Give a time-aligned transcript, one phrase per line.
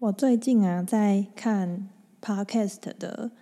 [0.00, 1.88] 我最近啊在看
[2.22, 3.32] Podcast 的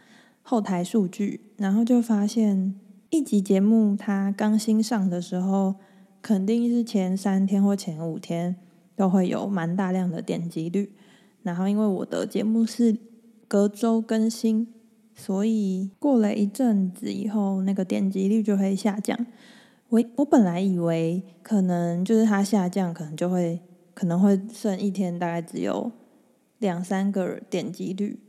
[0.40, 2.74] 后台数据，然后就发现
[3.10, 5.74] 一集节目它刚新上的时候，
[6.22, 8.56] 肯定是前三天或前五天
[8.96, 10.94] 都会有蛮大量的点击率。
[11.42, 12.96] 然后因为我的节目是
[13.46, 14.72] 隔周更新，
[15.14, 19.26] 所以过了一阵子以后，那个点击率就会下降。
[19.90, 23.60] 我我本来以为可能就是它下降，可能就会
[23.92, 25.92] 可能会剩一天，大概只有。
[26.58, 28.20] 两三个点击率，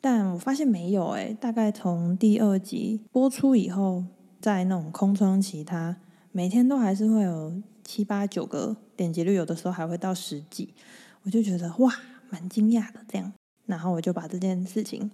[0.00, 4.04] 但我发现没有诶，大概从第二集播出以后，
[4.40, 5.96] 在那种空窗期，它
[6.32, 10.72] 每天都还是会有七八九个点击率，有的时候还会到十几，
[11.22, 11.92] 我就觉得哇，
[12.30, 13.32] 蛮惊讶的这样。
[13.66, 15.10] 然后我就把这件事情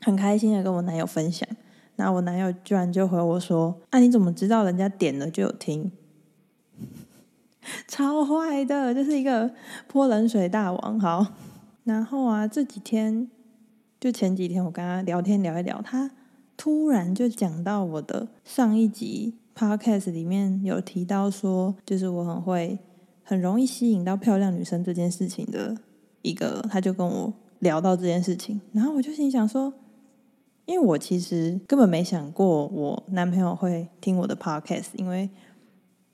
[0.00, 1.48] 很开心的跟我男友分享，
[1.96, 5.92] 然后我男友居然就回我说：“啊，你怎么知道人家点了就有听？”
[7.88, 9.54] 超坏的，就是一个
[9.86, 11.26] 泼冷水大王，好。
[11.84, 13.28] 然后啊，这几天
[14.00, 16.10] 就前几天，我跟他聊天聊一聊，他
[16.56, 22.78] 突然就讲到我的上一集 podcast 里面有提到说，就是我很会
[23.22, 25.76] 很容易吸引到漂亮女生这件事情的
[26.22, 29.72] 一个，他就跟我聊到这件事情，然后我就心想说，
[30.64, 35.28] 因为我其实根本没想过我男朋友会听我的 podcast，因为。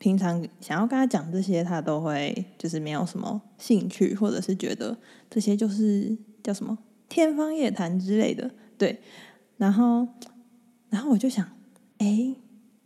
[0.00, 4.96] 平常想要跟他讲这些，他都会就是没有什么兴趣，或者是觉得
[5.28, 8.50] 这些就是叫什么天方夜谭之类的。
[8.78, 8.98] 对，
[9.58, 10.08] 然后，
[10.88, 11.46] 然后我就想，
[11.98, 12.34] 哎，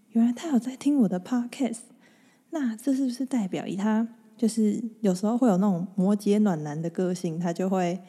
[0.08, 1.82] 原来他有在听我的 podcast，
[2.50, 8.00] 那这是不是代表以他就是有时候会有那种摩羯暖男的个性，他就会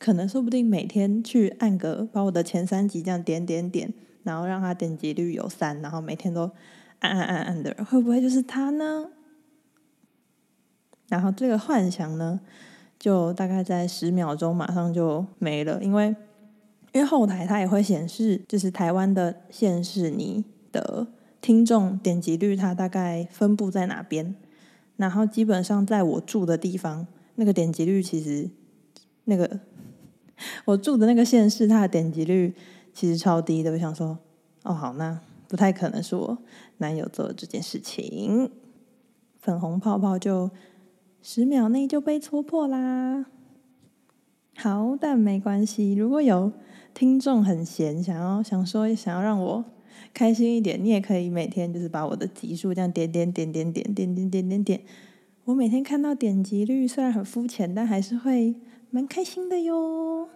[0.00, 6.50] 可能说不定每天去按个把我的前三集这样点点点，然后让他点击率有三，然后每天都。
[7.02, 9.10] 按按按按的人会不会就是他呢？
[11.08, 12.40] 然后这个幻想呢，
[12.98, 16.06] 就大概在十秒钟马上就没了，因为
[16.92, 21.06] 因为后台它也会显示，就是台湾的县市，你的
[21.40, 24.34] 听众点击率它大概分布在哪边。
[24.96, 28.48] 然后基本上在我住的地方，那个点击率其实
[29.24, 29.60] 那个
[30.64, 32.54] 我住的那个县市，它的点击率
[32.94, 33.72] 其实超低的。
[33.72, 34.18] 我想说，
[34.62, 35.20] 哦，好，那。
[35.52, 36.38] 不太可能是我
[36.78, 38.50] 男友做的这件事情，
[39.38, 40.50] 粉红泡泡就
[41.20, 43.26] 十秒内就被戳破啦。
[44.56, 45.92] 好，但没关系。
[45.92, 46.50] 如果有
[46.94, 49.62] 听众很闲，想要想说想要让我
[50.14, 54.80] 开心一点，你也可以每天就是把我的集数这样点点点点点点点点点点。
[55.44, 58.54] 我每天看到点击率虽然很肤浅，但还是会
[58.88, 60.30] 蛮开心的哟。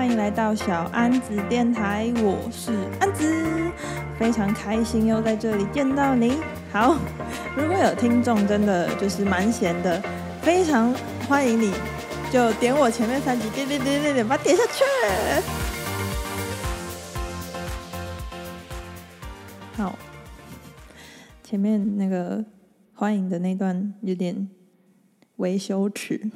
[0.00, 3.70] 欢迎来到小安子电台，我是安子，
[4.18, 6.38] 非常开心又在这里见到你。
[6.72, 6.96] 好，
[7.54, 10.02] 如果有听众真的就是蛮闲的，
[10.40, 10.90] 非常
[11.28, 11.74] 欢迎你，
[12.32, 14.82] 就点我前面三集，点点点点点，把它点下去。
[19.76, 19.98] 好，
[21.44, 22.42] 前面那个
[22.94, 24.48] 欢迎的那段有点
[25.36, 26.30] 微羞耻。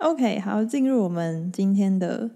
[0.00, 2.30] OK，好，进入我们今天的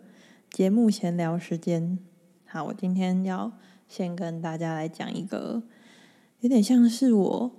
[0.50, 1.98] 节目闲聊时间。
[2.44, 3.50] 好，我今天要
[3.88, 5.62] 先跟大家来讲一个
[6.41, 7.50] 有点像是我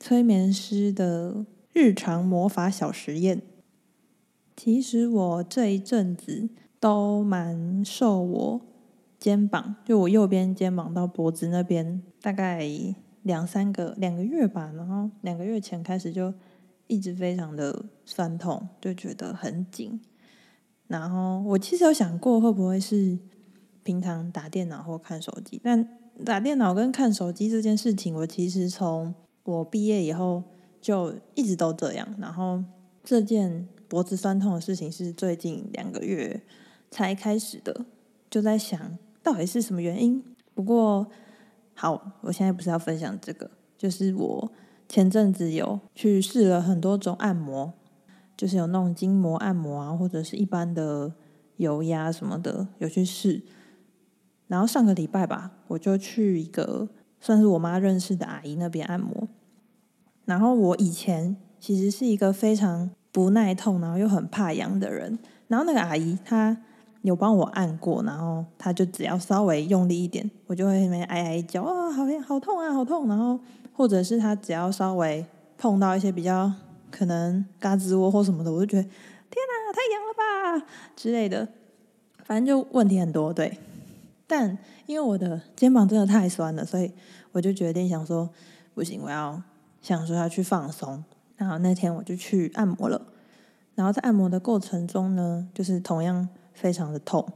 [0.00, 3.42] 催眠师的日常魔法小实验。
[4.56, 6.48] 其实我这一阵子
[6.80, 8.60] 都蛮受我
[9.18, 12.66] 肩膀，就我右边肩膀到脖子那边，大概
[13.22, 16.32] 两三个两个月吧，然后两个月前开始就。
[16.92, 19.98] 一直非常的酸痛，就觉得很紧。
[20.88, 23.18] 然后我其实有想过，会不会是
[23.82, 25.58] 平常打电脑或看手机？
[25.64, 25.88] 但
[26.22, 29.14] 打电脑跟看手机这件事情，我其实从
[29.44, 30.42] 我毕业以后
[30.82, 32.06] 就一直都这样。
[32.18, 32.62] 然后
[33.02, 36.42] 这件脖子酸痛的事情是最近两个月
[36.90, 37.86] 才开始的，
[38.28, 40.22] 就在想到底是什么原因。
[40.52, 41.06] 不过
[41.72, 44.52] 好，我现在不是要分享这个，就是我。
[44.92, 47.72] 前阵子有去试了很多种按摩，
[48.36, 51.10] 就是有那种筋膜按摩啊，或者是一般的
[51.56, 53.40] 油压什么的，有去试。
[54.48, 59.26] 然后上个礼拜吧，我就去一个算是我妈认识的阿姨那边按摩。
[60.26, 65.18] 然后我以前其实是一个非常不耐痛，然后又很怕痒的人。
[65.48, 66.54] 然后那个阿姨她
[67.00, 73.08] 有帮我按过，然后她就只要稍微用力一点，我就会那边哀哀叫啊，好痒，好痛啊，好痛。
[73.08, 73.40] 然后。
[73.82, 75.26] 或者是他只要稍微
[75.58, 76.52] 碰到一些比较
[76.88, 78.92] 可能胳肢窝或什么的，我就觉得天
[79.34, 81.48] 哪，太痒了吧之类的，
[82.22, 83.32] 反正就问题很多。
[83.32, 83.58] 对，
[84.28, 84.56] 但
[84.86, 86.92] 因为我的肩膀真的太酸了，所以
[87.32, 88.30] 我就决定想说，
[88.72, 89.42] 不行，我要
[89.80, 91.02] 想说要去放松。
[91.34, 93.02] 然后那天我就去按摩了，
[93.74, 97.28] 然后在按摩的过程中呢，就是同样非常的痛。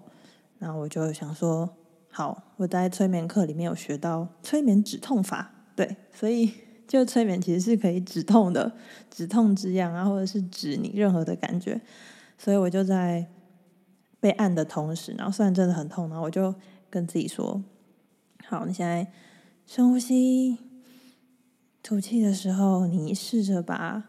[0.61, 1.69] 然后我就想说，
[2.13, 6.51] 好，我在催眠课里面有学到催眠止痛法，对，所以
[6.89, 8.73] 就催眠其实是可以止痛的，
[9.11, 11.81] 止痛止痒啊，或者是止你任何的感觉。
[12.39, 13.27] 所以我就在
[14.19, 16.55] 被按的同时，然后虽然真的很痛，然后我就
[16.91, 17.63] 跟自己说，
[18.47, 19.07] 好，你现在
[19.67, 20.59] 深呼吸，
[21.83, 24.05] 吐气的时候，你试着把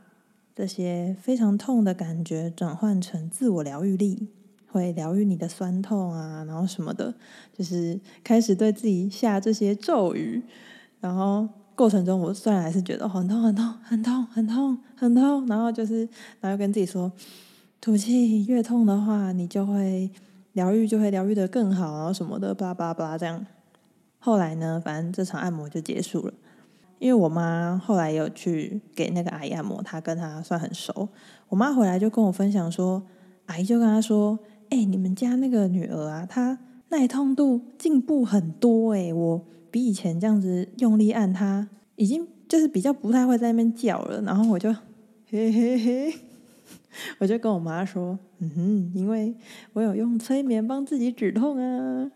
[0.55, 4.29] 这些非常痛的感觉转换成自我疗愈力。
[4.69, 7.15] 会疗愈你的酸痛啊，然后什么的，
[7.53, 10.43] 就是开始对自己下这些咒语。
[10.99, 16.07] 然后过程中，我虽然还是觉得很痛、很痛、很痛、很痛、很痛，然后就是，
[16.41, 17.11] 然后跟自己说，
[17.79, 20.09] 吐气越痛的话，你就会
[20.53, 23.45] 疗愈，就会疗愈的更好，然后什么的，巴拉巴拉巴拉这样。
[24.19, 26.33] 后来呢，反正这场按摩就结束了。
[26.99, 31.09] 因为我妈后来有去给那个阿姨按摩，她跟她算很熟。
[31.49, 33.03] 我妈回来就跟我分享说，
[33.45, 34.39] 阿姨就跟她说。
[34.69, 36.59] 哎、你们家那个女儿啊，她
[36.89, 44.21] 耐痛度进步很多哎、我比以前这样子用力按它，已经就是比较不太会在那边叫了。
[44.21, 44.71] 然后我就
[45.29, 46.13] 嘿嘿嘿，
[47.19, 49.35] 我就跟我妈说，嗯哼，因为
[49.73, 52.11] 我有用催眠帮自己止痛啊。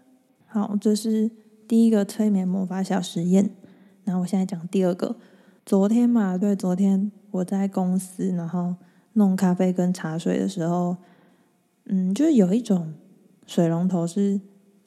[0.48, 1.30] 好，这是
[1.68, 3.52] 第一个催眠魔法小实验。
[4.04, 5.16] 然后我现在讲第二个，
[5.66, 8.76] 昨天嘛，对，昨天我在公司，然后
[9.14, 10.98] 弄咖啡跟茶水的时候。
[11.86, 12.94] 嗯，就是有一种
[13.48, 14.40] 水龙头是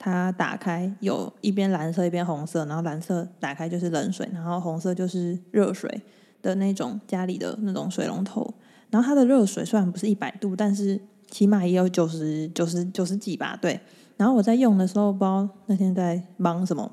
[0.04, 6.02] 它打开有一边蓝色一边红色，然后蓝色打开就是冷水，然后红色就是热水
[6.42, 8.52] 的那种家里的那种水龙头。
[8.90, 13.80] 然后它的热水虽然不是一百度，但是起码也有九十九十九十几吧，对。
[14.18, 16.92] 然后我在用的时候，不知道那天在忙什么，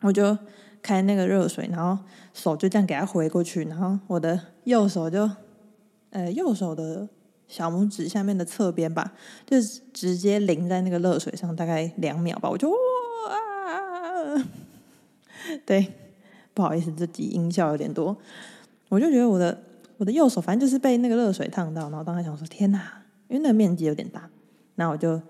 [0.00, 0.36] 我就
[0.82, 2.02] 开那个热水，然后
[2.34, 5.30] 手就这样给它回过去，然后我的右手就
[6.10, 7.08] 呃右手的。
[7.52, 9.12] 小拇指下面的侧边吧，
[9.44, 12.76] 就是直接淋在那个热水上，大概两秒吧，我就哇，
[15.66, 15.92] 对，
[16.54, 18.16] 不好意思，这集音效有点多，
[18.88, 19.62] 我就觉得我的
[19.98, 24.30] 我的右手反正就是被那个热水烫到，然后当时想说天哪，因为那个面积有点大，
[24.76, 25.20] 那我就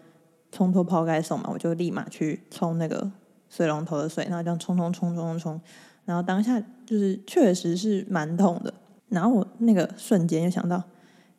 [0.52, 3.10] 冲脱泡盖送嘛，我就立马去冲那个
[3.50, 5.60] 水龙头的水，然后这样冲冲冲冲冲，
[6.04, 8.72] 然后当下就是确实是蛮痛的，
[9.08, 10.80] 然后我那个瞬间就想到。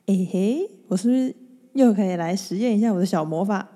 [0.05, 1.33] 哎、嘿，我是不是
[1.71, 3.69] 又可以来实验一下我的小魔法？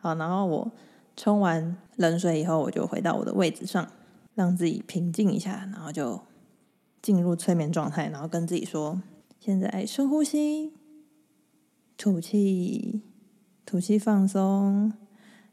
[0.00, 0.72] 好，然后我
[1.16, 3.88] 冲完冷水以后，我就回到我的位置上，
[4.34, 6.20] 让自己平静一下，然后就
[7.00, 9.00] 进入催眠状态，然后跟自己说：
[9.38, 10.72] 现在深呼吸，
[11.96, 13.02] 吐气，
[13.64, 14.92] 吐气放松，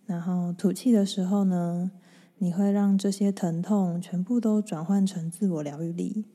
[0.07, 1.91] 然后吐气的时候呢，
[2.39, 6.25] 你会让这些疼痛全部都转换成自我疗愈力，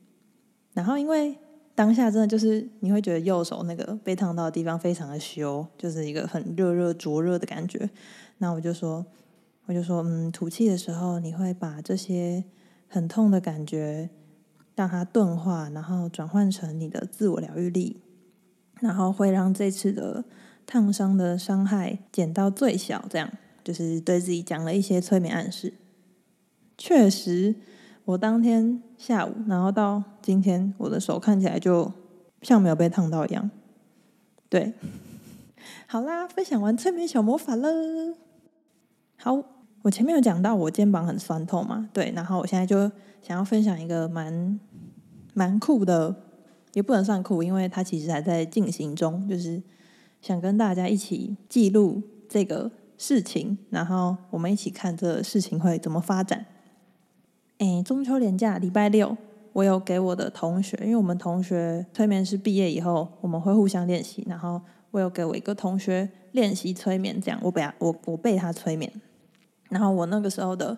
[0.71, 1.37] 然后因为。
[1.73, 7.89] 当下真的就是你会觉得右手那个被烫到的地方非常的羞，就是一个很热热灼热的感觉。
[8.39, 9.05] 那我就说，
[9.65, 12.43] 我就说，嗯，吐气的时候你会把这些
[12.87, 14.09] 很痛的感觉
[14.75, 18.01] 让它钝化，然后转换成你的自我疗愈力，
[18.81, 20.25] 然后会让这次的
[20.65, 23.05] 烫伤的伤害减到最小。
[23.09, 23.31] 这样
[23.63, 25.73] 就是对自己讲了一些催眠暗示。
[26.77, 27.55] 确实。
[28.05, 31.91] 我当天下午，然后到今天，我的手看起来就
[32.41, 33.49] 像没有被烫到一样。
[34.49, 34.73] 对，
[35.87, 37.69] 好啦，分享完催眠小魔法了。
[39.17, 39.41] 好，
[39.83, 42.91] 我前面有讲到我肩膀很酸痛嘛，对，然后我现在就
[43.21, 44.59] 想要分享一个蛮
[45.33, 46.15] 蛮酷的，
[46.73, 49.61] 也不能算酷，因为它其实还在进行中，就是
[50.21, 56.45] 想跟大家一起记录这个事情，然后我们一起看这个事情会怎么发展。
[57.61, 59.15] 哎，中秋连假礼拜六，
[59.53, 64.25] 我有给我的同学，因为我们同学催眠师毕业以后，我们会互相练习。
[64.27, 68.91] 然后我有给我一个同学练习催眠，这样我被他我我被他催眠。
[69.69, 70.75] 然后我那个时候的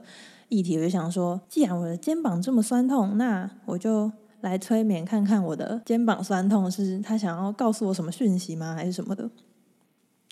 [0.50, 4.12] 议题，我就想说，既然我的肩膀这么酸痛，那我就
[4.42, 9.30] 来催眠看看我的肩膀酸痛是他想要告诉我什么讯息吗，还是什么的？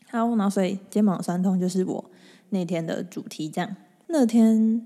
[0.10, 2.12] 好，然后所以肩膀酸痛就是我
[2.50, 3.78] 那天的主题，这样
[4.08, 4.86] 那天。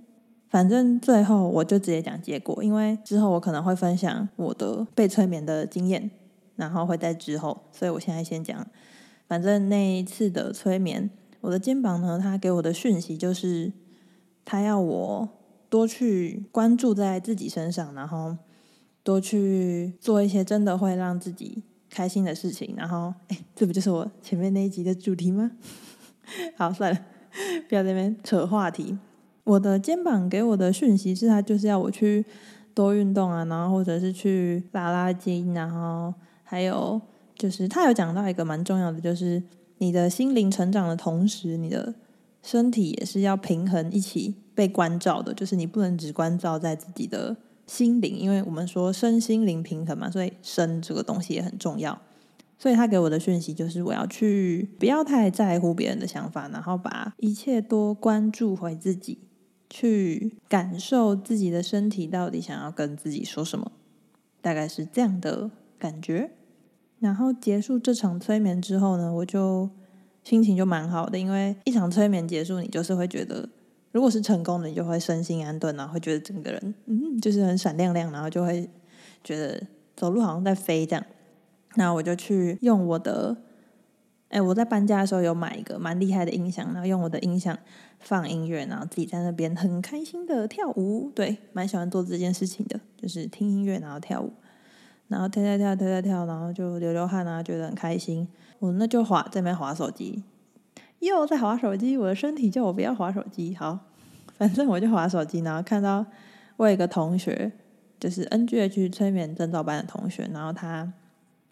[0.55, 6.09] 反正最后我就直接讲结果，因为之后我可能会分享我的被催眠的经验，
[6.55, 8.65] 然后会在之后，所以我现在先讲。
[9.27, 11.09] 反正那一次的催眠，
[11.41, 13.74] 我的肩膀呢，他给我的讯息就是，
[14.45, 15.27] 他要我
[15.67, 18.38] 多去关注在自己身上，然后
[19.03, 22.74] 多去做一些真的会让自己开心的事情。
[22.77, 25.51] 然后，哎，这不就是我前面那一集的主题吗？
[26.55, 27.00] 好，算了，
[27.67, 28.97] 不要在那边扯话题。
[29.45, 32.25] 我的肩膀给我的讯息是，他就是要我去
[32.73, 36.99] 多运动啊，然后或者是去拉拉筋，然后还有
[37.35, 39.41] 就是他有讲到一个蛮重要的，就是
[39.77, 41.93] 你的心灵成长的同时，你的
[42.43, 47.37] 身体也是要平衡一起被关照的，就是你不能只关照在自己的
[47.67, 52.01] 心灵，因为我们说身心灵平衡嘛，所以身这个东西也很重要。
[52.57, 59.19] 所以他给我的讯息就是，我要去不要太在乎别人的想法，然后把一切多关注回自己。
[59.69, 63.72] 去感受自己的身体到底想要跟自己说什么，
[64.41, 66.31] 大概是这样的感觉。
[67.00, 69.69] 然后结束这场催眠之后呢，我就
[70.24, 73.50] 心情就蛮好的，因为一场催眠结束，你就是会觉得，
[73.91, 78.69] 如果是成功的，你就会身心安顿，然后会觉得整个人嗯，就是很闪亮亮，然后就会
[79.24, 79.62] 觉得
[79.95, 81.05] 走路好像在飞这样。
[81.75, 83.38] 那我就去用我的。
[84.29, 87.57] 哎，我在搬家的时候有买一个蛮厉害的音响，然后用我的音响
[88.05, 91.12] 放音乐，然后自己在那边很开心的跳舞。
[91.13, 94.31] 对，蛮喜欢做这件事情的，就是听音乐然后跳舞，
[95.07, 98.27] 然后跳跳跳跳跳跳，然后就流流汗啊，觉得很开心。
[98.59, 100.24] 我那就滑在边滑手机，
[101.00, 103.55] 又在滑手机，我的身体叫我不要滑手机。
[103.55, 103.79] 好，
[104.38, 106.05] 反正我就滑手机，然后看到
[106.57, 107.51] 我有一个同学，
[108.00, 110.93] 就是 NGH 催眠证照班的同学，然后他。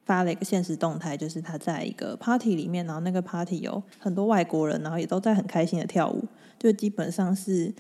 [0.06, 6.26] 发了一个现实动态，就是他在一个 party 里面，然后那个 party 有很多外国人，然后也都在很开心的跳舞，
[6.60, 7.74] 就基本上是，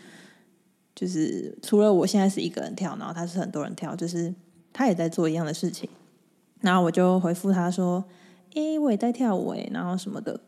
[0.95, 4.33] 就是除了我现在是一个人跳，然后他是很多人跳，就是
[4.71, 5.89] 他也在做一样的事情。
[6.61, 8.03] 然后我就回复他说
[8.55, 10.39] ：“诶，我也在跳舞诶。”然后什么的，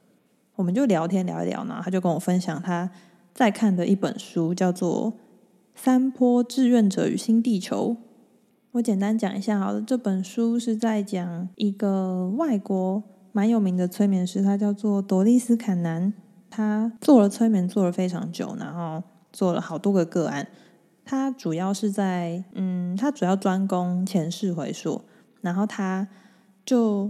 [0.55, 2.89] 我们就聊天聊一聊，然后他就跟我分享他
[3.33, 5.11] 在看的一本书，叫做
[5.75, 7.97] 《三坡志愿者与新地球》。
[8.75, 13.01] 我简单讲一下好了，这本书是在讲一个外国
[13.31, 16.11] 蛮有名的催眠师，他叫做朵丽丝·坎南。
[16.49, 19.01] 他做了催眠做了非常久，然后
[19.31, 20.45] 做了好多个个案。
[21.05, 25.01] 他主要是在，嗯，他主要专攻前世回溯。
[25.39, 26.05] 然后他
[26.65, 27.09] 就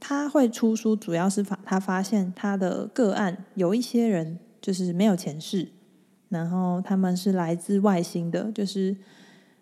[0.00, 5.68] 他会出书，主要是发他发现他的个案有一些人就是没有前世，
[6.28, 8.96] 然后他们是来自外星的，就是。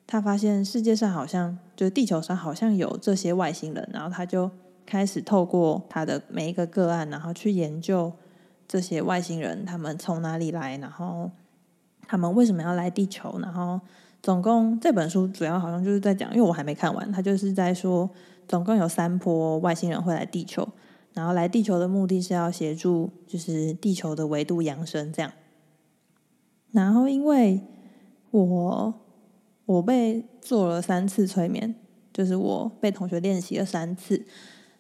[0.07, 4.51] 他发现世界上好像，就是地球上好像有这些外星人，然后他就
[4.85, 8.13] 开始透过他的每一个个案，然后去研究
[8.69, 11.31] 这些外星人他们从哪里来，然后
[12.07, 13.81] 他们为什么要来地球，然后
[14.23, 18.11] 总共这本书主要好像就是在讲，因为我还没看完，他就是在说
[18.47, 20.69] 总共有三波外星人会来地球，
[21.15, 25.33] 然后来地球的目的是要协助就是地球的维度扬升这样，
[26.71, 27.63] 然后因为
[28.33, 28.95] 我。
[29.67, 31.75] 我被做了三次催眠，
[32.13, 34.25] 就是我被同学练习了三次，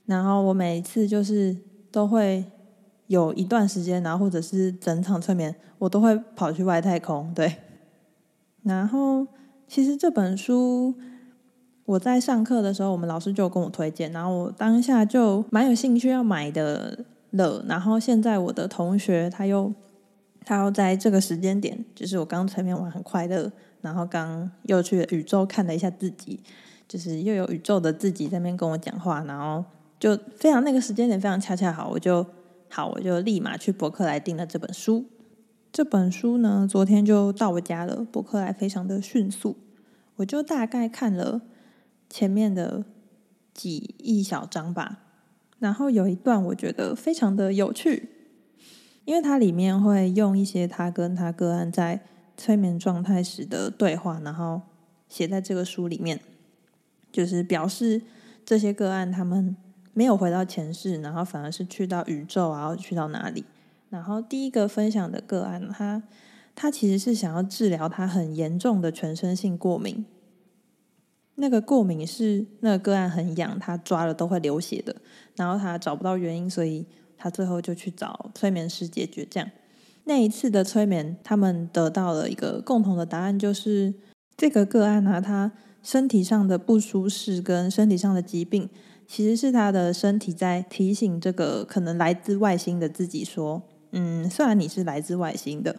[0.07, 1.57] 然后我每一次就是
[1.91, 2.45] 都会
[3.07, 7.33] 有一段时间，然后或者是整场催眠，我都会跑去外太空。
[7.35, 7.57] 对，
[8.63, 9.27] 然后
[9.69, 10.95] 其实这本书
[11.85, 16.99] 我在上课的时候，我们老师就跟我推荐，然后我当下就蛮有兴趣要买的
[17.31, 17.65] 了。
[17.69, 19.73] 然后现在我的同学他又
[20.45, 23.51] 他又在这个时间点，就是我刚催眠完很快乐。
[23.83, 26.41] 然后刚又去宇宙看了一下自己，
[26.87, 29.65] 就是又有宇宙的自己在那边跟我讲话，然后
[29.99, 32.25] 就非常那个时间点非常恰恰好，我就
[32.71, 35.05] 好，我就立马去博客来订了这本书。
[35.73, 39.57] 这本书呢，昨天就到我家了，博客来非常的迅速，
[40.17, 41.41] 我就大概看了
[42.09, 42.85] 前面的
[43.53, 45.01] 几一小章吧，
[45.59, 48.09] 然后有一段我觉得非常的有趣，
[49.05, 52.03] 因为它里面会用一些他跟他个案在。
[52.37, 54.63] 催眠状态时的对话，然后
[55.09, 56.21] 写在这个书里面，
[57.11, 58.03] 就是表示
[58.45, 59.57] 这些个案他们
[59.93, 63.45] 没有回到前世，然后反而是去到宇宙，然后去到哪里？
[63.91, 66.03] 然后第一个分享的个案，他
[66.55, 70.05] 他其实是想要治疗他很严重的全身性过敏，
[71.35, 74.97] 那个过敏是那个个案很痒，他抓了都会流血的，
[75.37, 76.87] 然后他找不到原因，所以
[77.19, 79.51] 他最后就去找催眠师解决这样。
[80.05, 83.95] 那一次的催眠，他们得到了一个共同的答案，就是
[84.37, 88.69] 这个个案啊，他身体上的不舒适跟身体上的疾病，
[89.07, 95.77] 其实是他的身体在提醒这个可能来自外星的自己说，嗯，虽然你是来自外星的，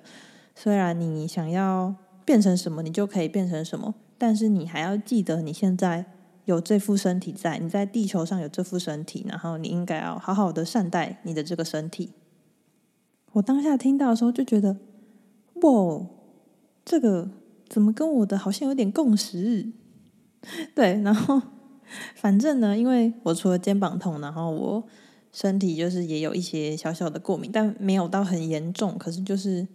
[0.56, 6.06] 虽然你想要变成什么，你就可以变成什么，但是你还要记得你现在
[6.46, 12.12] 有这副身体在，你在地球上有这副身体，然后你应该要好好的善待你的这个身体。
[13.34, 14.78] 我当下听到的时候就觉得，
[15.56, 16.06] 哇，
[16.86, 17.30] 这个
[17.68, 19.72] 怎么跟我的好像有点共识？
[20.76, 21.42] 对，然后
[22.16, 24.84] 反正呢，因为我除了肩膀痛，然后我
[25.32, 28.98] 身体就是也有一些小小的过敏，但没有到很严重。
[28.98, 29.68] 可是就是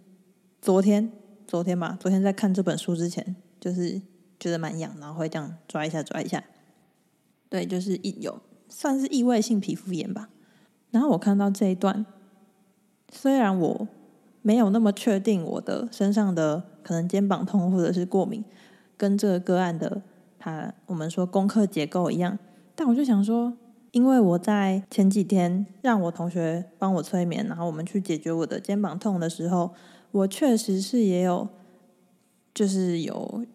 [0.61, 1.11] 昨天，
[1.45, 4.01] 昨天吧，昨天在看这本书之前，就是
[4.39, 6.43] 觉得蛮痒，然后会这样抓一下抓一下。
[7.49, 8.39] 对，就是一有
[8.69, 10.29] 算是异位性皮肤炎吧。
[10.91, 12.05] 然后我看到这一段，
[13.11, 13.87] 虽然我
[14.41, 18.43] 没有那么确定我的身上的可能肩膀痛或者是过敏
[18.97, 20.01] 跟这个个案的
[20.37, 22.37] 他我们说功课结构一样，
[22.75, 23.53] 但我就想说，
[23.91, 29.71] 因为我在前几天让我同学帮我催眠，然后我们去解决我的肩膀痛的时候，
[30.11, 31.47] 我确实是也有
[32.53, 33.45] 就是有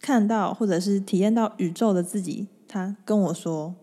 [0.00, 3.74] 看到或者是体验到宇宙的自己，他跟我说，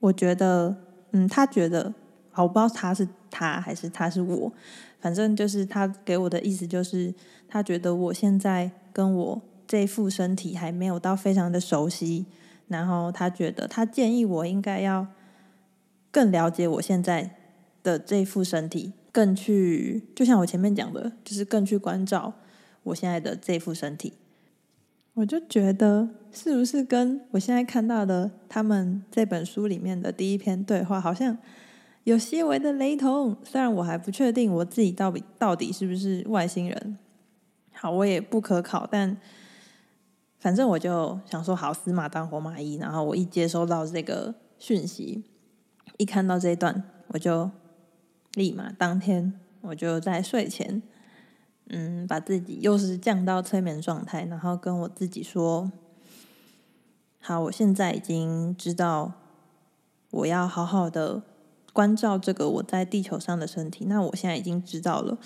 [0.00, 0.76] 我觉得。
[1.12, 1.94] 嗯，他觉得，
[2.30, 4.52] 好，我不知道他是他还是他是我，
[5.00, 7.14] 反正就是他给我的意思就是，
[7.48, 12.26] 他觉得我现在跟我这副身体还没有到非常的熟悉，
[12.68, 15.06] 然后他觉得他建议我应该要
[16.10, 17.36] 更了解我现在
[17.82, 22.32] 的这副身体，更去，就像我前面讲的，就是更去关照
[22.84, 24.14] 我现在的这副身体。
[25.14, 31.38] 我就觉得，是不是跟我现在看到的他们这本书里面的第一篇对话，好像
[32.06, 33.36] 有些微的雷同？
[33.42, 36.96] 虽然我还不确定我自己到底到底是不是外星人，
[37.72, 39.16] 好，我也不可考，但
[40.38, 42.76] 反正我就想说，好，死马当活马医。
[42.76, 45.24] 然后我一接收到这个讯息，
[45.96, 47.50] 一看到这一段，我就
[48.34, 49.32] 立马当天
[49.62, 50.80] 我就在睡前。
[51.70, 55.72] 嗯，把自己又是降到催眠状态，然后跟我自己说
[57.18, 59.14] ：“好，我现在已经知道
[60.12, 61.24] 我要好好的
[61.76, 63.84] 关照这个我在地球上的身体。
[63.84, 65.18] 那我现在已经知道了，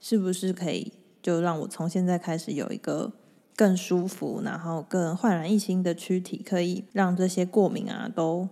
[0.00, 3.12] 是不是可以就让我从现在开始有一个
[3.54, 8.48] 更舒服，然后更焕然一新的躯体，可以让这些过敏啊都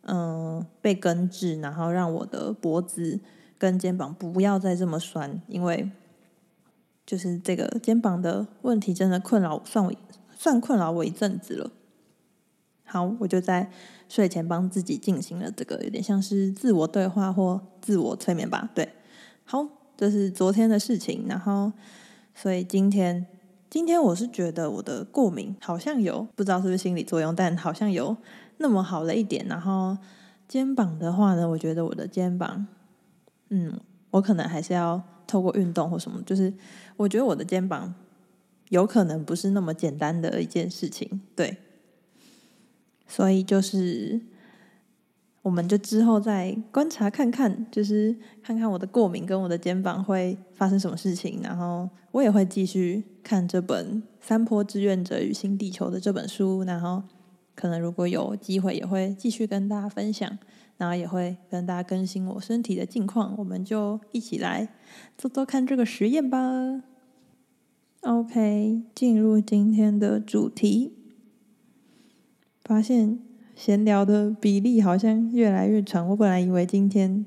[0.00, 3.20] 嗯被根治，然后让我的脖子
[3.56, 5.88] 跟肩膀不要再这么酸，因为。”
[7.04, 9.92] 就是这个肩膀的问题，真的困扰算我
[10.36, 11.72] 算困扰我一阵子了。
[12.84, 13.72] 好，我就在
[14.12, 18.68] 睡前帮自己进行了这个有点像是自我对话或自我催眠吧。
[18.74, 18.86] 对，
[19.46, 21.24] 好，这是昨天的事情。
[21.26, 21.72] 然后，
[22.34, 23.26] 所以今天
[23.70, 28.14] 今天我是觉得我的过敏好像有不知道是不是心理作用，但好像有
[28.58, 29.46] 那么好了一点。
[29.48, 29.96] 然后
[30.46, 32.66] 肩膀的话呢，我觉得我的肩膀，
[33.48, 35.02] 嗯，我可能还是要。
[35.24, 36.52] 透过运动或什么，就是
[36.94, 37.94] 我觉得我的肩膀
[38.68, 41.56] 有可能不是那么简单的一件事情，对。
[43.14, 44.18] 所以就是，
[45.42, 57.02] 我们就之后再观察看看，就是看看我的过敏跟我的肩膀会发生什么事情，然后我也会继续看这本《三坡志愿者与新地球》的这本书，然后
[57.54, 60.38] 可能如果有机会也会继续跟大家分享。
[60.78, 64.68] 然后也会跟大家更新我身体的近况，我们就一起来
[65.16, 66.38] 做做看这个实验吧。
[68.00, 70.92] OK，进入今天的主题，
[72.72, 73.18] 发现
[73.54, 76.08] 闲聊的比例好像越来越长。
[76.08, 77.26] 我本来以为今天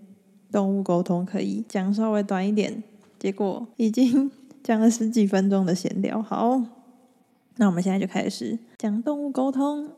[0.51, 2.81] 动物沟通可以讲稍微短一点，
[3.19, 4.31] 结果已经
[4.63, 6.19] 讲了十几分钟的闲聊。
[6.19, 6.63] 好，
[7.57, 9.91] 那我们现在就开始讲动物沟通。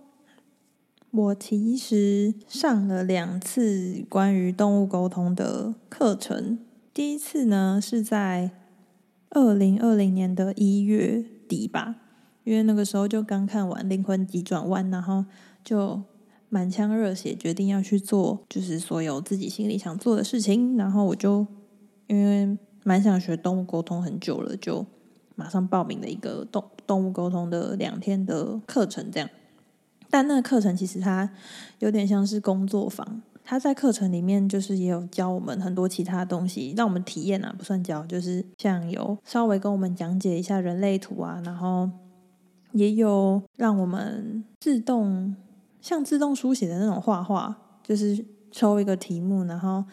[1.12, 6.60] 我其实上了两次关于动物沟通的课程。
[6.94, 8.52] 第一次呢是在
[9.30, 11.96] 二零二零年的一月底吧，
[12.48, 15.26] 因为那个时候就刚看完《灵魂急转弯》，然后
[15.66, 16.02] 就
[16.48, 20.78] 满腔热血，决定要去做，就是所有自己心里想做的事情。
[20.78, 21.46] 然后我就
[22.08, 24.86] 因为蛮想学动物沟通很久了，就
[25.36, 29.30] 马上报名了一个动动物沟通的两天的课程，这样。
[30.10, 31.30] 但那个课程其实它
[31.80, 41.90] 有点像是工作坊，它在课程里面就是也有教我们很多其他东西，让我们体验啊，不算教，就是像有稍微跟我们讲解一下人类图啊，然后
[42.72, 45.36] 也有让我们自动
[45.82, 49.84] 像自动书写的那种画画，就是抽一个题目，然后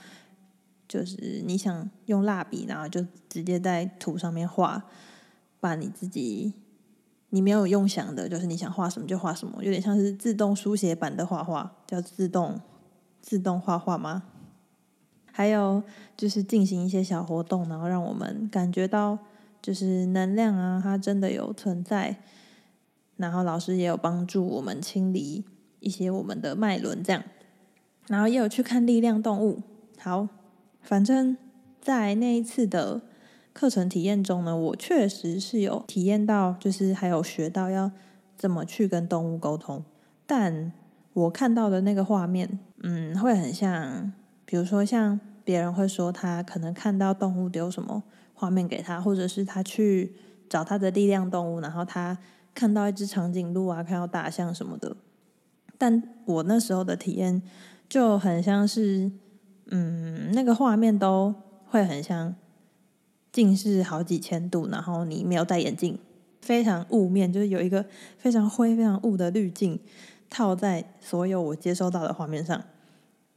[0.88, 4.84] 就是你想用蜡笔，然后就直接在图上面画，
[5.60, 6.54] 把你自己。
[7.30, 12.60] 你没有用想的，就是你想画什么就画什么，有点像是自动书写版的画画，叫自动
[13.20, 14.22] 自动画画吗？
[15.32, 15.82] 还有
[16.16, 19.18] 就是进行一些小活动，然后让我们感觉到
[19.60, 22.20] 就是能量啊，它真的有存在。
[23.16, 25.44] 然后老师也有帮助我们清理
[25.80, 27.22] 一些我们的脉轮，这样。
[28.08, 29.62] 然后也有去看力量动物。
[29.98, 30.28] 好，
[30.80, 31.36] 反正
[31.80, 33.02] 在那一次的。
[33.54, 37.92] 课程体验中呢，我确实是有体验到，就是还有学到要
[38.36, 39.84] 怎么去跟动物沟通，
[40.26, 40.72] 但
[41.12, 44.12] 我看到的那个画面，嗯，会很像，
[44.44, 48.02] 比如说像别人会说他可能看到动物丢什么
[48.34, 50.16] 画面给他，或者是他去
[50.48, 52.18] 找他的力量动物，然后他
[52.54, 54.96] 看到一只长颈鹿啊，看到大象什么的。
[55.76, 57.42] 但我那时候的体验
[57.88, 59.10] 就很像是，
[59.66, 61.34] 嗯，那个画面都
[61.66, 62.34] 会很像
[63.32, 65.98] 近视好几千度，然后你没有戴眼镜，
[66.40, 67.84] 非常雾面，就是有一个
[68.16, 69.80] 非常灰、非常雾的滤镜。
[70.30, 72.60] 套在所有我接收到的画面上，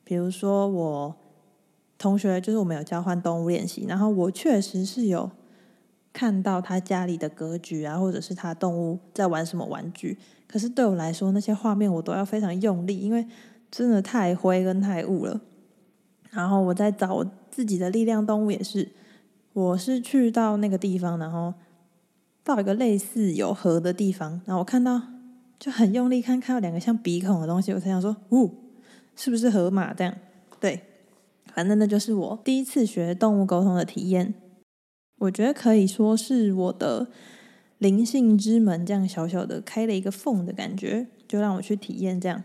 [0.03, 1.15] 比如说我
[1.97, 5.29] 同学，就是我们有交换动物练习，然后我确实是有
[6.17, 10.17] 看到他家里的格局啊，或者是他动物在玩什么玩具。
[10.47, 13.23] 可是对我来说，那些画面我都要非常用力，因为
[13.69, 15.39] 真的太灰跟太雾了。
[16.31, 18.89] 然后我在找我自己的力量动物也是，
[19.53, 21.53] 我是去到那个地方，然后
[22.43, 24.99] 到一个类似有河的地方，然后我看到。
[25.59, 28.53] 就很用力看，看到两个像鼻孔的东西，我才想说，呜，
[29.15, 30.13] 是不是河马这样？
[30.59, 30.79] 对，
[31.51, 34.35] 反正那就是我第一次学动物沟通的体验。
[35.17, 37.07] 我觉得可以说是我的
[37.79, 42.43] 灵性之门，这样小小的开了一个缝的感觉，就让我去体验这样。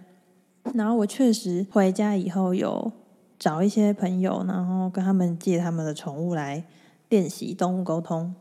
[0.74, 2.92] 然后我确实回家以后有
[3.38, 6.64] 找一些朋友，然后跟他们借他们的宠物来
[7.08, 8.34] 练习动物沟通，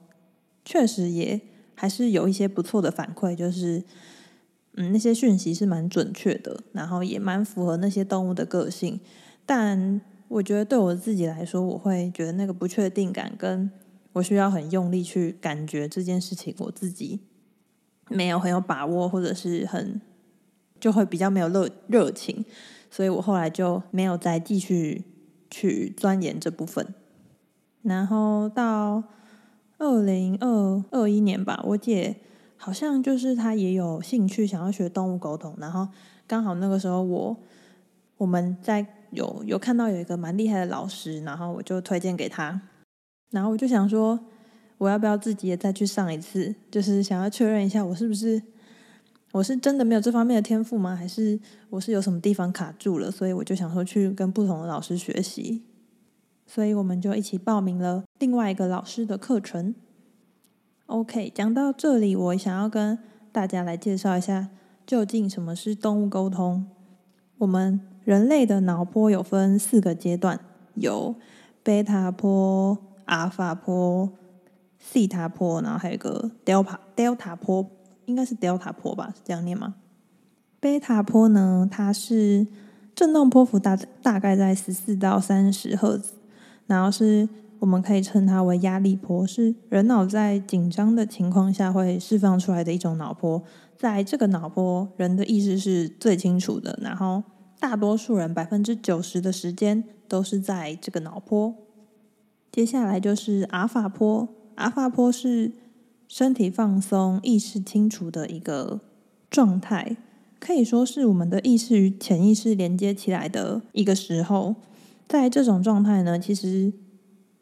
[0.64, 1.42] 确实也
[1.76, 3.84] 还是有一些不错的反馈，就是。
[4.76, 8.98] 嗯，那些讯息是蛮准确的，然后也蛮符合那些动物的个性。
[9.46, 13.70] 但我觉得对我自己来说，我会觉得那个不确定感，跟
[14.14, 17.22] 我需要很用力去感觉这件事情，我自己
[18.10, 20.02] 没有很有把握，或者是很
[20.80, 22.46] 就会比较没有热热情，
[22.90, 25.04] 所以我后来就没有再继续
[25.50, 26.94] 去钻研这部分。
[27.82, 29.04] 然后到
[29.78, 32.18] 二零二二一年吧，我姐。
[32.64, 35.88] 好像就是她也有兴趣想要学动物沟通，然后
[36.28, 37.36] 刚好那个时候我
[38.18, 42.62] 我们在有有看到有一个蛮厉害的老师，然后我就推荐给他，
[43.32, 44.20] 然后我就想说
[44.78, 48.42] 我要不要自己也再去上一次，就是想要确认一下我是不是
[49.32, 50.96] 我是真的没有这方面的天赋吗？
[50.96, 51.40] 还是
[51.70, 53.10] 我是有什么地方卡住了？
[53.10, 55.64] 所以我就想说去跟不同的老师学习，
[56.46, 59.74] 所以我们就一起报名了另外一个老师的课程。
[60.88, 63.00] OK，讲到这里，我想要跟
[63.32, 64.50] 大家来介绍一下，
[64.86, 66.66] 究竟什么是动物沟通。
[67.38, 70.38] 我们人类的脑波有分四个阶段，
[70.76, 71.16] 有
[71.64, 72.78] 贝塔波、
[73.12, 74.10] 阿尔法波、
[74.80, 77.70] 西塔波，然后还有一个 Delta Delta 波，
[78.06, 79.14] 应该是 Delta 波吧？
[79.14, 79.76] 是这样念吗？
[80.60, 82.48] 贝塔波呢，它是
[82.96, 86.14] 振动波幅大大概在十四到三十赫兹，
[86.68, 87.28] 然后是。
[87.62, 93.40] 我们可以称它为压力波，是人脑在紧张的情况下会释放出来的一种脑波。
[93.78, 97.22] 在这个脑波，人的意识是最清楚的，然后
[97.60, 101.54] 大多数人百分之九十的时间都是在这个脑波。
[102.52, 105.54] 接下来就是阿法波，阿法波是
[106.08, 108.82] 身体放松、意识清楚的一个
[109.30, 109.96] 状态，
[110.40, 114.56] 可以说是我们的意识与潜意识连接起来的一个时候。
[115.08, 116.74] 在这种状态呢，其实。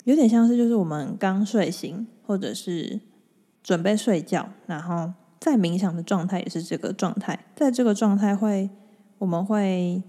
[0.06, 3.00] 有点像是，就是我们刚睡醒，或者是
[3.62, 7.46] 准备睡觉，然后在冥想的状态也是这个状态。
[7.54, 8.72] 在这个状态会，
[9.20, 10.02] 我们会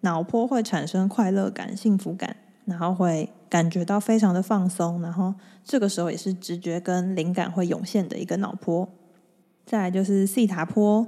[0.00, 8.88] 脑波会产生快乐感、幸福感，然后会感觉到非常的放松，然后这个时候也是直觉跟灵感会涌现的一个脑波。
[9.64, 11.06] 再来就是西塔波，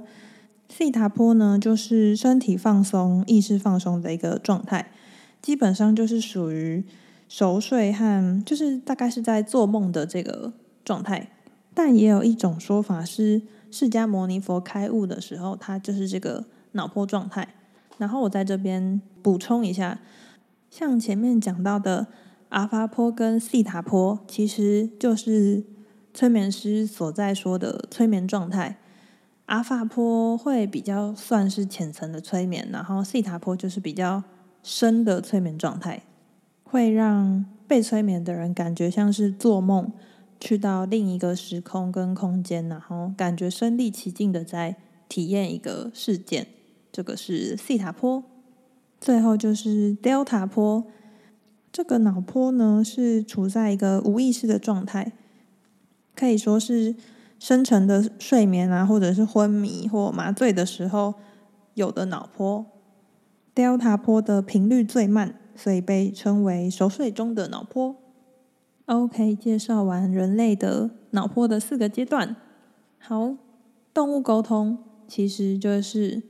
[0.69, 4.89] 西塔波呢就是身体放松、意识放松的一个状态，
[5.41, 6.85] 基本上就是属于。
[7.29, 10.53] 熟睡和就是大概是在做梦的这个
[10.85, 11.29] 状态，
[11.73, 17.45] 但也有一种说法是释迦牟尼佛开悟的时候，他就是这个脑波状态。
[17.97, 19.99] 然后我在这边补充一下，
[20.71, 22.07] 像前面讲到的
[22.49, 25.63] 阿法波跟西塔波，其实就是
[26.13, 28.77] 催眠师所在说的催眠状态。
[29.47, 34.23] 阿法波会比较算是浅层的催眠，然后西塔波就是比较
[34.63, 36.03] 深的催眠状态。
[36.63, 39.91] 会让被催眠的人感觉像是做梦，
[40.39, 44.75] 去到另一个时空跟空间，然后感觉身临其境的在
[45.09, 46.47] 体验一个事件。
[46.91, 48.23] 这个是西塔波，
[48.99, 50.85] 最后就是 Delta 波。
[51.71, 55.13] 这个脑波呢是处在一个无意识的状态，
[56.15, 56.95] 可以说是
[57.39, 61.13] 深层的睡眠啊，或者是昏迷或麻醉的时候
[61.73, 62.65] 有的脑波。
[63.53, 65.39] Delta 波的频率最慢。
[65.59, 67.95] 所以被称为熟睡中的脑波。
[68.85, 72.35] OK，介绍完人类的脑波的四个阶段。
[72.99, 73.33] 好，
[73.91, 74.77] 动物沟通
[75.07, 76.21] 其实就是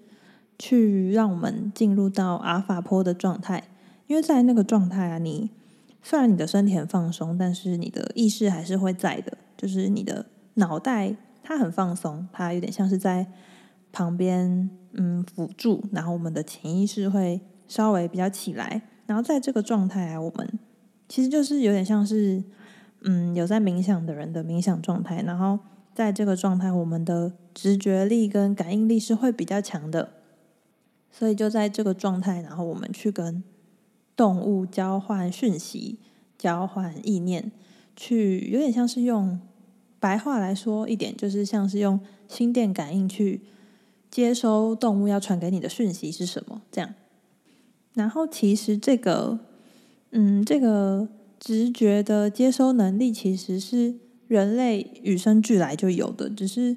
[0.58, 3.65] 去让我们进入到阿尔法波的状态，
[4.08, 5.50] 因为在那个状态啊，你
[6.02, 13.28] 虽然你的身体很放松，但是你的意识还是会在的，就是你的脑袋它很放松，它有点像是在
[13.91, 20.60] 旁边嗯辅助，然后我们的潜意识会稍微比较起来，然后在这个状态啊，我们
[21.08, 22.43] 其实就是有点像是
[23.02, 25.60] 嗯有在冥想的人的冥想状态，然后。
[25.98, 30.12] 在这个状态，我们的直觉力跟感应力是会比较强的，
[31.10, 33.43] 所以就在这个状态，然后我们去跟
[34.17, 35.99] 动物交换讯息、
[36.38, 37.49] 交换意念，
[37.95, 39.39] 去有点像是用
[39.99, 43.43] 白话来说一点，就是像是用心电感应去
[44.12, 46.93] 接收动物要传给你的讯息是什么这样。
[47.93, 49.39] 然后其实这个，
[50.12, 51.08] 嗯，这个
[51.39, 53.95] 直觉的接收能力其实是。
[54.27, 56.75] 人类与生俱来就有的，只是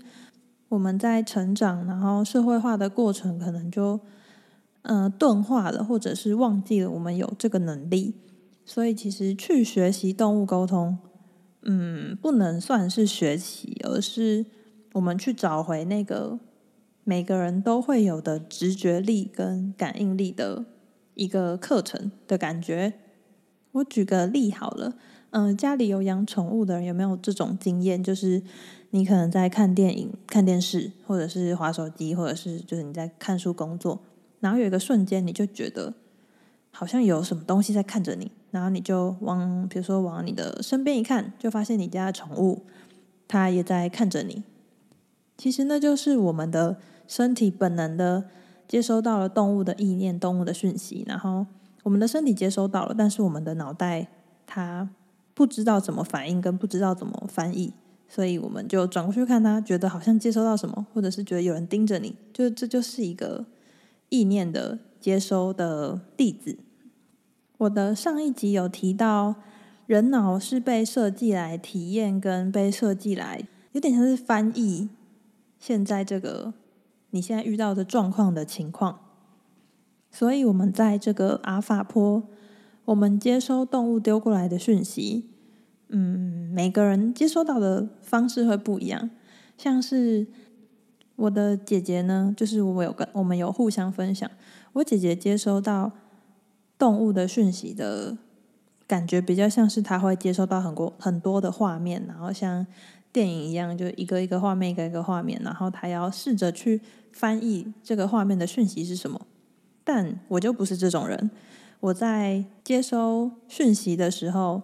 [0.68, 3.98] 我们在成长，然后社会化的过程，可能就
[4.82, 8.14] 呃钝化了，或者是忘记了我们有这个能力。
[8.64, 10.98] 所以，其实去学习动物沟通，
[11.62, 14.46] 嗯，不能算是学习，而是
[14.92, 16.38] 我们去找回那个
[17.02, 20.64] 每个人都会有的直觉力跟感应力的
[21.14, 22.92] 一个课程的感觉。
[23.72, 24.94] 我举个例好了。
[25.32, 28.02] 嗯，家里有养宠物的人有没有这种经验？
[28.02, 28.42] 就是
[28.90, 34.00] 你可能在看电影、看电视，或者是滑手机，或者是就是你在看书、工作，
[34.40, 35.94] 然后有一个瞬间，你就觉得
[36.70, 42.64] 好像有什么东西在看着你，然后你就往，比如说往你的身边一看，就发现你家的宠物
[43.28, 44.42] 它也在看着你。
[45.36, 46.76] 其实那就是我们的
[47.06, 48.24] 身体本能的
[48.66, 51.46] 接收到了动物的意念、动物的讯息，然后
[51.82, 54.08] 我们的身体接收到了，但是我们的脑袋
[54.46, 54.90] 它。
[55.32, 57.72] 不知道怎么反应，跟不知道怎么翻译，
[58.06, 63.46] 所以我们就转过去看他，觉得好像接收到什么，或者是觉得有人盯着你，就这就是一个
[64.10, 66.58] 意念的接收的例子。
[67.56, 69.36] 我的上一集有提到，
[69.86, 74.90] 人脑是被设计来体验，跟被设计来有点像是翻译
[75.58, 76.52] 现在这个
[77.10, 79.00] 你现在遇到的状况的情况，
[80.10, 82.24] 所以我们在这个阿法波。
[82.86, 85.30] 我们接收动物丢过来的讯息，
[85.90, 89.10] 嗯，每个人接收到的方式会不一样。
[89.56, 90.26] 像是
[91.20, 94.30] 我的姐姐呢，就是我有跟我们有互相分享，
[94.72, 95.92] 我姐姐接收到
[96.78, 98.16] 动物的讯息的
[98.86, 102.66] 感觉，比较像是她会接收到很多很多的画面，然后像
[103.12, 106.80] 电影一样，就一个一个画面，一个一个画面，然后她要试着去
[107.12, 109.20] 翻译这个画面的讯息是什么。
[109.84, 111.30] 但我就不是这种人。
[111.80, 114.62] 我在接收讯息的时候，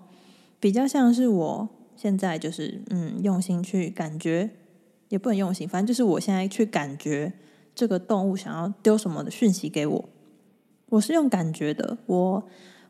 [0.59, 4.51] 比较像是我现在就是嗯用心去感觉，
[5.09, 7.33] 也不能用心，反正就是我现在去感觉
[7.75, 10.09] 这个动物想要丢什么的讯息给我，
[10.90, 12.42] 我是用感觉的，我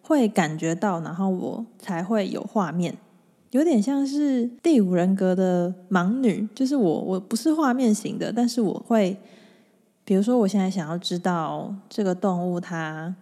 [0.02, 2.96] 会感觉到，然后我才会有画面，
[3.50, 9.18] 有点像是第五人格的盲女，就是我我不是画面型的，但是我会，
[10.05, 13.14] 比如说我现在想要知道这个动物它。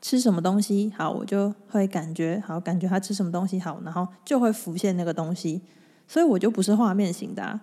[0.00, 5.60] 吃什么东西好，我就会感觉好，感觉他吃什么东西好，然后就会浮现那个东西，
[6.06, 7.60] 所以我就不是画面型的啊，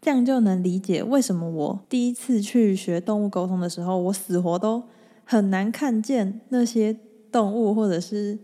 [0.00, 4.84] 这样就能理解为什么我第一次去学动物沟通的时候，我死活都
[5.24, 6.96] 很难看见那些
[7.32, 8.38] 动物，或者是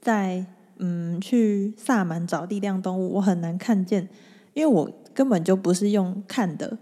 [0.00, 0.46] 在
[0.78, 4.08] 嗯去萨满找力量动物，我很难看见，
[4.54, 6.78] 因为我根本就不是用看的，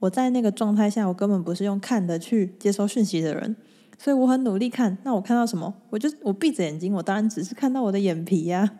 [0.00, 3.56] 我在那个状态下，我根本不是用看的去接收讯息的人。
[3.96, 5.72] 所以我很努力看，那我看到什么？
[5.90, 8.72] 我就我闭着眼睛，我当然只是看到我的眼皮呀。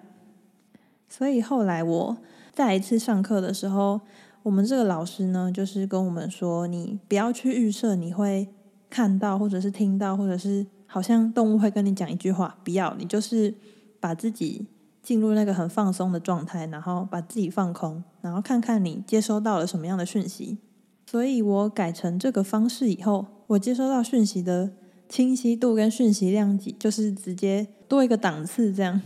[1.08, 2.16] 所以后来我
[2.52, 4.00] 再一次上课的时候，
[4.42, 8.48] 我们这个老师呢，就是跟我们说，你不要去预设你会
[8.90, 13.54] 看到，或者是听到，或者是好像动物会跟你讲一句话，不要，你就是
[14.00, 14.66] 把自己
[15.02, 20.58] 进入那个很放松的状态，然后把自己放空，然后看看你接收到了什么样的讯息。
[21.06, 24.70] 所以我改成这个方式以后，我接收到讯息的。
[25.08, 29.02] 清晰度跟讯息量级就是直接多一个档次，这样，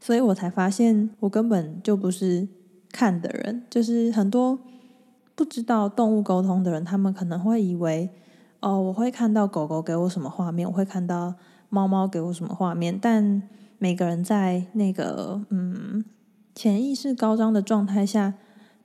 [0.00, 2.48] 所以我才发现我根本就不是
[2.92, 3.64] 看的人。
[3.70, 4.58] 就是很多
[5.34, 8.10] 不知道动物沟通的人，他们可能会以为，
[8.60, 11.34] 哦，我会看到狗狗给我什么画面，我会看到
[11.68, 12.98] 猫猫给我什么画面。
[13.00, 13.42] 但
[13.78, 16.04] 每个人在那个嗯
[16.54, 18.34] 潜意识高涨的状态下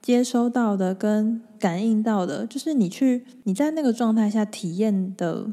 [0.00, 5.52] 接收到的跟感应到的，就是你去你在那个状态下体验的。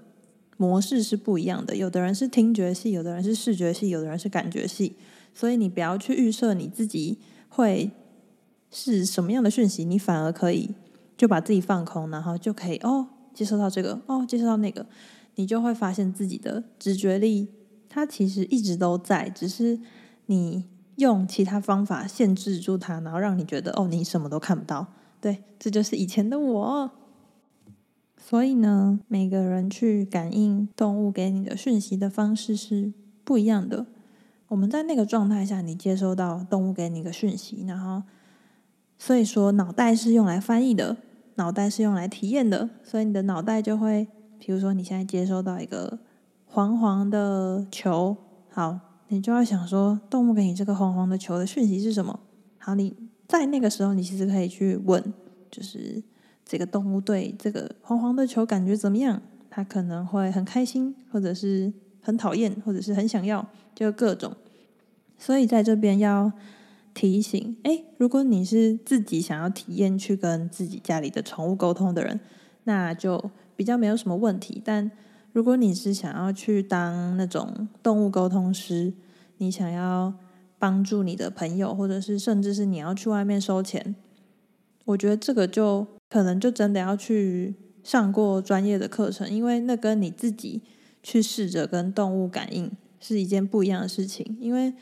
[0.56, 4.96] 模式是不一样的，有的人是听觉系，有的人是视觉系，有的人是感觉系，
[5.34, 7.18] 所以你不要去预设你自己
[7.50, 7.92] 会
[8.76, 10.74] 是什么样的讯息，你反而可以
[11.16, 14.88] 就把自己放空，然后就可以哦接受到这个，哦接受到那个，
[15.36, 17.50] 你就会发现自己的直觉力，
[17.88, 19.80] 它其实一直都在，只是
[20.26, 24.88] 你用其他方法限制住它，然后让你觉得哦你什么都看不到。
[25.22, 26.92] 对，这就是以前的我。
[28.18, 32.92] 所以呢，每个人去感应动物给你的讯息的方式是
[33.24, 33.86] 不一样的。
[34.48, 38.02] 我们在那个状态下，你接收到动物给你的讯息，然后。
[39.06, 40.96] 所以说，脑袋是用来翻译的，
[41.36, 42.70] 脑袋是用来体验的。
[42.82, 44.08] 所以你的脑袋就会，
[44.39, 46.00] 比如说你现在接收到一个
[46.46, 48.16] 黄黄的球，
[48.50, 52.18] 好，你就要想说，动物给你这个黄黄的球的讯息是什么？
[52.58, 52.96] 好，你
[53.28, 55.04] 在那个时候，你其实可以去问，
[55.52, 56.02] 就是
[56.46, 59.22] 这个动物对这个黄黄的球感觉怎么样？
[59.50, 64.34] 它可能会很开心，或者是很讨厌，或者是很想要，就各种。
[65.18, 66.32] 所以在这边要。
[66.94, 72.20] 提醒：诶，如果你是自己想要体验去跟自己家里的宠物沟通的人，
[72.66, 74.62] 那就比较没有什么问题。
[74.64, 74.92] 但
[75.32, 78.94] 如果你是想要去当那种动物沟通师，
[79.38, 80.14] 你想要
[80.60, 83.96] 帮助你的朋友，或者是甚至是你要去外面收钱，
[84.86, 90.62] 我觉得这个就可能就真的要去上过专业的课程，因为那跟你自己
[91.02, 94.74] 去试着跟动物感应是一件不一样的事情，因为。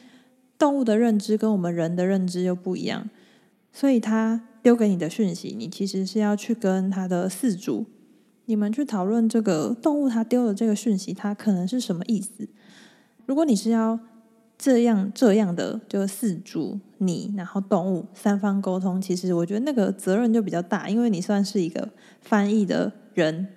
[0.62, 3.10] 动物的认知跟我们人的认知又不一样，
[3.74, 7.88] 所以它丢给你的讯息，你其实是要去跟它的饲主，
[8.46, 12.48] 你们去讨论这个动物它丢的这个讯息，它可能是什么意思。
[13.26, 14.00] 如果你是要
[14.56, 21.90] 这样这样的，就饲主你，然后动物三方沟通，其实我觉得那个责任就比较大，因为你算是一个
[22.22, 23.48] 翻译的人，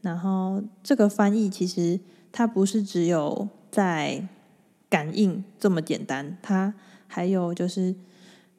[0.00, 2.00] 然后这个翻译其实
[2.32, 4.26] 它不是只有在。
[4.90, 6.72] 感应这么简单，它
[7.06, 7.94] 还有就是，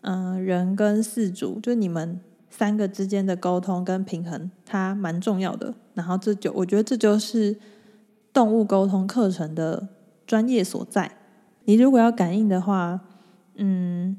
[0.02, 5.74] 嗯、人跟四主，就你们三个之间的沟通跟平衡，它蛮重要的。
[5.96, 7.58] 然后这就我觉得这就是
[8.32, 9.90] 动物沟通课程的
[10.28, 11.18] 专业所在。
[11.66, 13.02] 你如果要感应的话，
[13.56, 14.16] 嗯，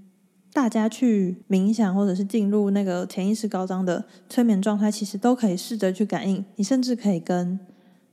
[0.52, 6.44] 大家去冥想或者是进入那个潜意识高涨的催眠状态，其实都可以试着去感应。
[6.56, 7.58] 你甚至可以跟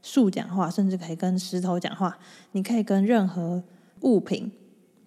[0.01, 2.17] 树讲话，甚至可以跟石头讲话，
[2.51, 3.63] 你可以跟任何。
[4.01, 4.51] 物品，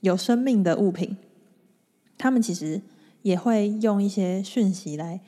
[0.01, 1.17] 有生命的物品，
[2.19, 2.83] 他们其实
[3.23, 5.21] 也会用一些讯息来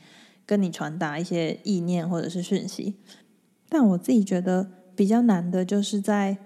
[0.46, 2.94] 跟你传达一些意念或者是讯息。
[3.68, 6.36] 但我自己觉得比较难的就是在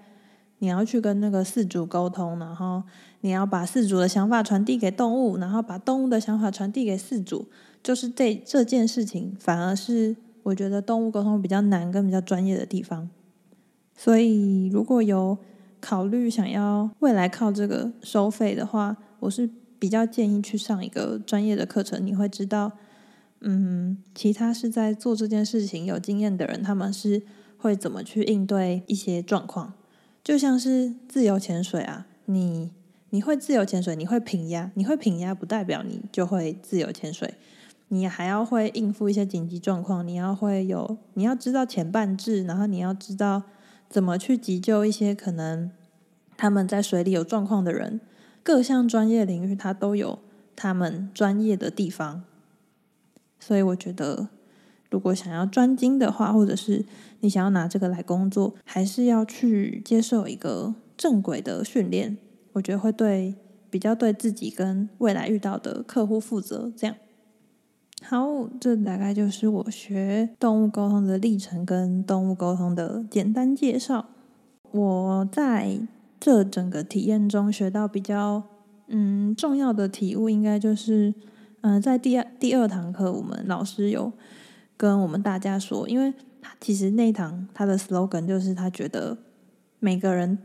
[0.59, 2.83] 你要去跟那个四主沟通，然后
[3.21, 7.47] 你要把四主的想法传递给动物，然后把动物的想法传递给四主，
[7.83, 13.09] 就是这这件事情反而是我觉得动物沟通比较难跟比较专业的地方。
[13.95, 15.37] 所以如果有
[15.79, 22.03] 考虑想要未来靠这个收费的话，我是比较建议去上一个专业的课程。
[22.05, 22.71] 你会知道，
[23.41, 27.21] 嗯，其他是在做这件事情有经验的人，他们是
[27.57, 29.73] 会怎么去应对一些状况。
[30.23, 32.71] 就像是自由潜水啊，你
[33.11, 37.35] 你会自由潜水，你会平压，你会平压不代表你就会自由潜水，
[37.89, 43.43] 你还要会应付一些紧急状况，你要会有，你要知道潜半制，然后你要知道。
[43.89, 45.71] 怎么去急救一些可能
[46.35, 47.99] 他们在水里有状况的人？
[48.43, 50.19] 各项专业领域，它都有
[50.55, 52.23] 他们专业的地方。
[53.39, 54.29] 所以我觉得，
[54.89, 56.85] 如果想要专精的话，或者是
[57.19, 62.17] 你想要拿这个来工作，还是要去接受一个正轨的训练。
[62.53, 63.35] 我觉得会对
[63.69, 66.71] 比较对自己跟未来遇到的客户负责。
[66.75, 66.95] 这样。
[68.03, 74.05] 好，这大概就是我学动物沟通的历程跟动物沟通的简单介绍。
[74.71, 75.79] 我在
[76.19, 78.43] 这整个体验中学到比较
[78.87, 81.13] 嗯重要的体悟，应该就是
[81.61, 84.13] 嗯、在第二第二堂课，我们老师有
[84.77, 89.17] 跟我们大家说，因为他其实那一堂他的 slogan 就是他觉得
[89.79, 90.37] 每个人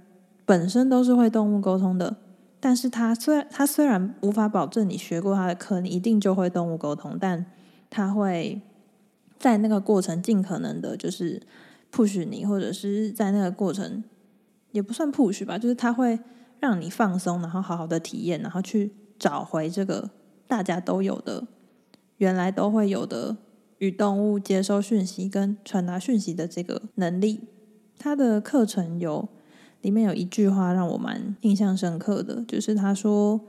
[0.44, 2.16] 本身都是会动物沟通的。
[2.64, 7.44] 但是他虽然他虽然无法保证你学过他的课，你一定就会动物沟通，但
[7.90, 8.62] 他会
[9.36, 11.42] 在那个过程尽可能的，就是
[11.90, 14.04] push 你，或者是在那个过程
[14.70, 16.20] 也不算 push 吧，就是他会
[16.60, 20.10] 让你放松，然后好好的体验，然后去找回这个
[20.46, 21.44] 大家都有的、
[22.18, 23.36] 原来都会有的
[23.78, 27.40] 与动物接收讯息跟传达讯息的这个能力。
[27.98, 29.28] 他的课程有。
[29.82, 33.40] 里面有一句话让我蛮印象深刻的，就是他说：“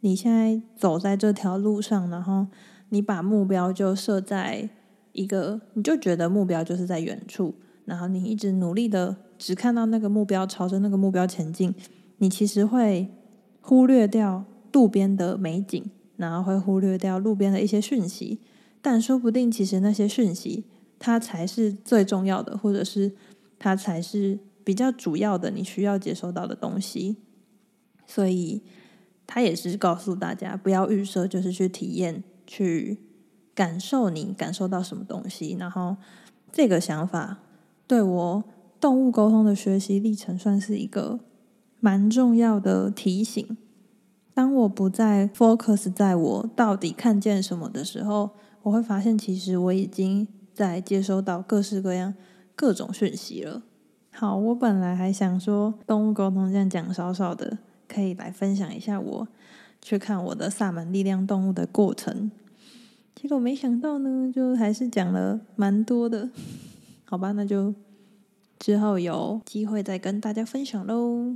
[0.00, 2.46] 你现在走在这条路上，然后
[2.88, 4.68] 你把目标就设在
[5.12, 7.54] 一个，你就觉得目标就是在远处，
[7.84, 11.74] 然后你一直努力的只看到那个目标，朝着那个目标前进，
[12.18, 13.08] 你其实会
[13.60, 15.84] 忽略掉路边的美景，
[16.16, 18.38] 然后会忽略掉路边的一些讯息，
[18.80, 20.64] 但说不定其实那些讯息
[20.98, 23.12] 它才是最重要的，或者是
[23.58, 27.16] 它才是比较主要的，你需要接收到的东西。
[28.06, 28.62] 所以，
[29.26, 32.98] 他也是告诉大家不要预设，就是去体验、去
[33.54, 35.56] 感受你感受到什么东西。
[35.58, 35.96] 然后，
[36.50, 37.38] 这个想法
[37.86, 38.44] 对我
[38.80, 41.20] 动物沟通的学习历程算是一个
[41.80, 43.56] 蛮重要的提醒。
[44.34, 48.30] 当我不再 focus 在我到底看见什么的时候，
[48.62, 52.14] 我会发现其实我已经在接收到各式各样
[52.56, 53.62] 各种讯息了。
[54.14, 57.58] 好，我本来还想说动物沟通这样讲少少的，
[57.88, 59.26] 可以来分享一下我
[59.80, 62.30] 去看我的萨满力量动物的过程。
[63.14, 66.28] 结果没想到呢，就还是讲了蛮多的。
[67.04, 67.74] 好吧，那就
[68.58, 71.34] 之后有机会再跟大家分享喽。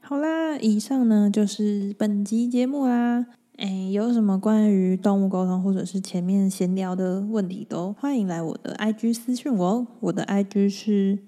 [0.00, 3.26] 好啦，以上呢就是本集节目啦。
[3.58, 9.86] 诶，有什么关于动物沟通或者是前面闲聊的问题，都欢迎来我的 IG 私讯我哦。
[10.00, 11.18] 我的 IG 是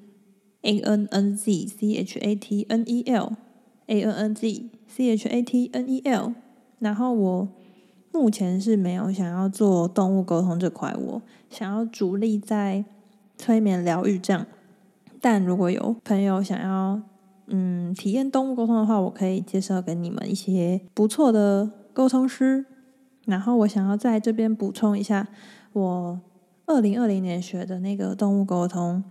[0.64, 3.36] A N N Z C H A T N E L
[3.86, 6.34] A N N Z C H A T N E L。
[6.78, 7.48] 然后我
[8.12, 12.84] 目前是没有想要做动物沟通这块，我想要主力在
[13.38, 14.46] 催眠疗愈这样。
[15.20, 17.00] 但如果有朋友想要，
[17.46, 22.66] 嗯，体验动物沟通的话，我可以介绍给你们一些不错的沟通师。
[23.24, 25.28] 然后我想要在这边补充一下，
[25.72, 26.20] 我
[26.66, 29.02] 二零二零年学的那个动物沟通，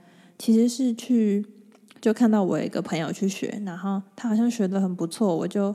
[0.43, 1.45] 其实是去
[2.01, 5.73] 就看到我一个朋友去学，然后他好像学得很不错，我就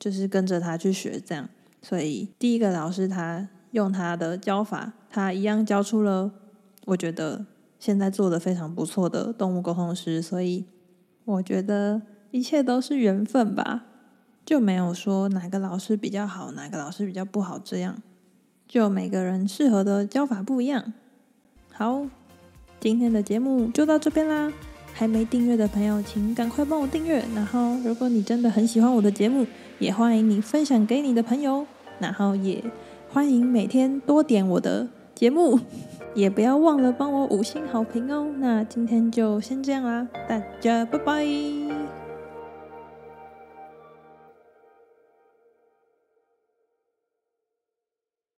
[0.00, 1.48] 就是跟着他去学这样。
[1.80, 6.32] 所以第一个老师他用他的教法，他一样教出了
[6.86, 7.46] 我觉得
[7.78, 10.64] 现在做的非常不错的动物沟通师，所以。
[11.26, 12.02] 我觉得
[12.32, 13.84] 一切都是缘分吧，
[14.44, 18.02] 就没有说哪个老师比较好，哪个老师比较不好这样，
[18.66, 20.92] 就每个人适合的教法不一样。
[21.70, 22.06] 好，
[22.80, 24.50] 今天的节目就到这边啦，
[24.94, 27.22] 还没订阅的朋友，请赶快帮我订阅。
[27.34, 29.46] 然后，如果你真的很喜欢我的节目，
[29.78, 31.66] 也欢迎你分享给你的朋友，
[31.98, 32.64] 然后也
[33.10, 35.60] 欢迎每天多点我的节目。
[36.12, 38.26] 也不要忘了帮我五星好评哦。
[38.38, 41.89] 那今天就先这样啦，大家拜拜。